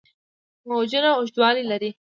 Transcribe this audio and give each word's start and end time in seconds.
موجونه 0.67 1.09
اوږدوالي 1.17 1.63
لري. 1.71 1.91